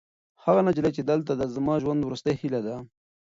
[0.43, 2.75] هغه نجلۍ چې دلته ده، زما د ژوند وروستۍ هیله ده.